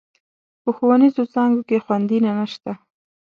په 0.61 0.69
ښوونيزو 0.75 1.23
څانګو 1.33 1.61
کې 1.69 1.83
خونديينه 1.85 2.31
نشته. 2.39 2.71